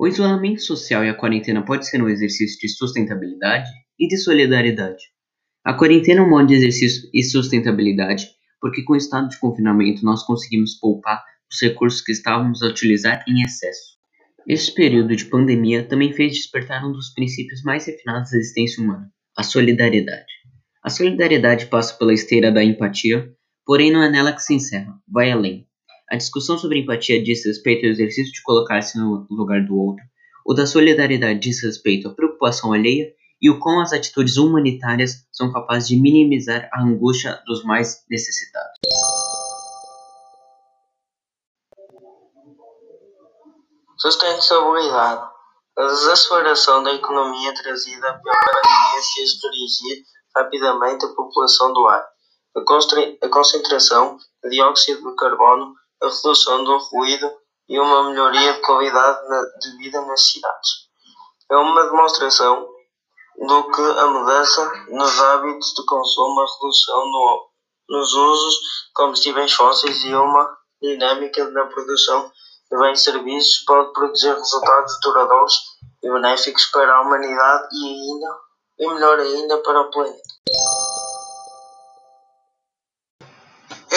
O 0.00 0.06
isolamento 0.06 0.62
social 0.62 1.04
e 1.04 1.08
a 1.08 1.14
quarentena 1.14 1.64
pode 1.64 1.88
ser 1.88 2.00
um 2.00 2.08
exercício 2.08 2.56
de 2.60 2.68
sustentabilidade 2.68 3.68
e 3.98 4.06
de 4.06 4.16
solidariedade. 4.16 5.02
A 5.64 5.74
quarentena 5.74 6.20
é 6.20 6.22
um 6.22 6.30
modo 6.30 6.46
de 6.46 6.54
exercício 6.54 7.10
e 7.12 7.24
sustentabilidade, 7.24 8.28
porque 8.60 8.84
com 8.84 8.92
o 8.92 8.96
estado 8.96 9.28
de 9.28 9.36
confinamento 9.40 10.04
nós 10.04 10.22
conseguimos 10.22 10.78
poupar 10.78 11.20
os 11.52 11.60
recursos 11.60 12.00
que 12.00 12.12
estávamos 12.12 12.62
a 12.62 12.68
utilizar 12.68 13.24
em 13.26 13.42
excesso. 13.42 13.98
Este 14.46 14.72
período 14.72 15.16
de 15.16 15.24
pandemia 15.24 15.82
também 15.82 16.12
fez 16.12 16.34
despertar 16.34 16.86
um 16.86 16.92
dos 16.92 17.12
princípios 17.12 17.64
mais 17.64 17.84
refinados 17.84 18.30
da 18.30 18.38
existência 18.38 18.80
humana, 18.80 19.10
a 19.36 19.42
solidariedade. 19.42 20.32
A 20.80 20.90
solidariedade 20.90 21.66
passa 21.66 21.98
pela 21.98 22.14
esteira 22.14 22.52
da 22.52 22.62
empatia, 22.62 23.28
porém 23.66 23.90
não 23.90 24.04
é 24.04 24.08
nela 24.08 24.32
que 24.32 24.42
se 24.42 24.54
encerra, 24.54 24.94
vai 25.08 25.32
além. 25.32 25.67
A 26.10 26.16
discussão 26.16 26.56
sobre 26.56 26.78
empatia 26.78 27.22
diz 27.22 27.44
respeito 27.44 27.84
ao 27.84 27.92
exercício 27.92 28.32
de 28.32 28.42
colocar-se 28.42 28.96
no 28.96 29.26
lugar 29.30 29.62
do 29.66 29.76
outro, 29.76 30.02
o 30.46 30.54
da 30.54 30.64
solidariedade 30.64 31.38
diz 31.38 31.62
respeito 31.62 32.08
à 32.08 32.14
preocupação 32.14 32.72
alheia 32.72 33.12
e 33.42 33.50
o 33.50 33.60
como 33.60 33.82
as 33.82 33.92
atitudes 33.92 34.38
humanitárias 34.38 35.26
são 35.30 35.52
capazes 35.52 35.88
de 35.88 36.00
minimizar 36.00 36.66
a 36.72 36.82
angústia 36.82 37.38
dos 37.46 37.62
mais 37.62 38.02
necessitados. 38.08 38.72
Sustentabilidade. 43.98 45.28
A 45.76 45.86
desaceleração 45.86 46.82
da 46.82 46.94
economia 46.94 47.54
trazida 47.54 48.18
pela 48.22 48.34
pandemia 48.34 49.02
fez 49.14 49.30
dirigir 49.32 50.04
rapidamente 50.34 51.04
a 51.04 51.08
população 51.08 51.72
do 51.74 51.86
ar, 51.86 52.04
a 52.56 53.28
concentração 53.28 54.16
de 54.42 54.50
dióxido 54.50 55.10
de 55.10 55.16
carbono 55.16 55.74
a 56.02 56.08
redução 56.08 56.64
do 56.64 56.78
ruído 56.78 57.30
e 57.68 57.78
uma 57.78 58.10
melhoria 58.10 58.54
de 58.54 58.60
qualidade 58.60 59.20
de 59.60 59.76
vida 59.78 60.00
nas 60.02 60.22
cidades. 60.30 60.88
É 61.50 61.56
uma 61.56 61.84
demonstração 61.84 62.68
do 63.38 63.70
que 63.70 63.82
a 63.82 64.06
mudança 64.06 64.72
nos 64.88 65.20
hábitos 65.20 65.74
de 65.74 65.84
consumo, 65.84 66.40
a 66.40 66.46
redução 66.46 67.04
no, 67.06 67.48
nos 67.90 68.12
usos 68.12 68.54
de 68.54 68.92
combustíveis 68.94 69.52
fósseis 69.52 70.04
e 70.04 70.14
uma 70.14 70.56
dinâmica 70.82 71.48
na 71.50 71.66
produção 71.66 72.30
de 72.70 72.78
bens 72.78 73.00
e 73.00 73.04
serviços 73.04 73.64
pode 73.64 73.92
produzir 73.92 74.34
resultados 74.34 74.98
duradouros 75.02 75.54
e 76.02 76.10
benéficos 76.10 76.66
para 76.66 76.94
a 76.94 77.00
humanidade 77.02 77.68
e 77.72 77.86
ainda 77.86 78.48
e 78.78 78.86
melhor 78.86 79.18
ainda 79.18 79.58
para 79.58 79.80
o 79.80 79.90
planeta. 79.90 80.22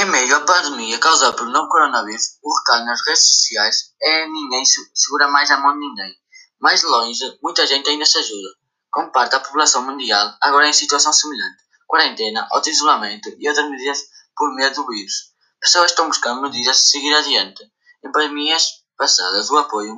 Em 0.00 0.06
meio 0.06 0.34
à 0.34 0.40
pandemia 0.40 0.98
causada 0.98 1.36
pelo 1.36 1.50
novo 1.50 1.68
coronavírus, 1.68 2.38
o 2.42 2.58
recado 2.58 2.86
nas 2.86 3.06
redes 3.06 3.22
sociais 3.22 3.92
é 4.00 4.26
ninguém 4.26 4.64
segura 4.94 5.28
mais 5.28 5.50
a 5.50 5.58
mão 5.58 5.74
de 5.74 5.80
ninguém. 5.80 6.14
Mais 6.58 6.82
longe, 6.82 7.38
muita 7.42 7.66
gente 7.66 7.90
ainda 7.90 8.06
se 8.06 8.16
ajuda, 8.16 8.48
com 8.90 9.10
parte 9.10 9.32
da 9.32 9.40
população 9.40 9.82
mundial 9.82 10.34
agora 10.40 10.66
em 10.66 10.72
situação 10.72 11.12
semelhante. 11.12 11.58
Quarentena, 11.86 12.48
auto-isolamento 12.50 13.28
e 13.38 13.46
outras 13.46 13.68
medidas 13.68 14.00
por 14.34 14.54
medo 14.54 14.76
do 14.76 14.86
vírus. 14.86 15.34
Pessoas 15.60 15.90
estão 15.90 16.08
buscando 16.08 16.40
medidas 16.40 16.76
de 16.78 16.88
seguir 16.88 17.14
adiante. 17.14 17.62
Em 18.02 18.10
pandemias 18.10 18.82
passadas, 18.96 19.50
o 19.50 19.58
apoio 19.58 19.94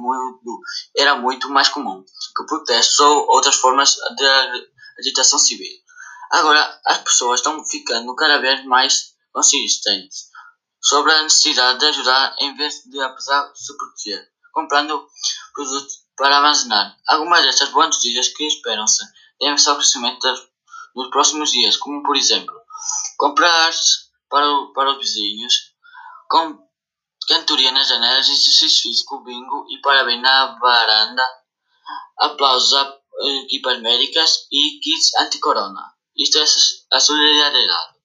era 0.96 1.14
muito 1.14 1.48
mais 1.48 1.68
comum 1.68 2.04
que 2.36 2.46
protestos 2.46 2.98
ou 2.98 3.28
outras 3.28 3.54
formas 3.54 3.94
de 4.16 4.26
agitação 4.98 5.38
civil. 5.38 5.70
Agora, 6.32 6.80
as 6.86 6.98
pessoas 6.98 7.38
estão 7.38 7.64
ficando 7.64 8.12
cada 8.16 8.38
vez 8.38 8.64
mais 8.64 9.11
consistentes 9.32 10.30
sobre 10.80 11.12
a 11.12 11.22
necessidade 11.22 11.78
de 11.78 11.86
ajudar 11.86 12.36
em 12.40 12.56
vez 12.56 12.82
de 12.84 13.00
apesar 13.00 13.52
de 13.52 13.64
se 13.64 13.76
proteger, 13.76 14.28
comprando 14.52 15.06
produtos 15.54 16.02
para 16.16 16.36
armazenar. 16.36 16.96
Algumas 17.06 17.44
destas 17.44 17.70
boas 17.70 17.86
notícias 17.86 18.28
que 18.28 18.46
esperam-se 18.46 19.04
devem-se 19.40 19.68
ao 19.68 19.76
crescimento 19.76 20.28
nos 20.94 21.08
próximos 21.08 21.50
dias, 21.50 21.76
como 21.76 22.02
por 22.02 22.16
exemplo, 22.16 22.54
comprar 23.16 23.72
para, 24.28 24.48
o, 24.48 24.72
para 24.72 24.90
os 24.92 24.98
vizinhos, 24.98 25.72
com 26.28 26.58
cantoria 27.28 27.70
nas 27.72 27.88
janelas, 27.88 28.28
exercício 28.28 28.82
físico, 28.82 29.22
bingo 29.22 29.66
e 29.70 29.80
parabéns 29.80 30.20
na 30.20 30.58
varanda, 30.58 31.22
aplausos 32.18 32.74
a 32.74 32.98
equipas 33.44 33.80
médicas 33.80 34.46
e 34.50 34.80
kits 34.80 35.14
anti-corona. 35.18 35.94
Isto 36.16 36.38
é 36.38 36.44
a 36.92 37.00
solidariedade. 37.00 38.01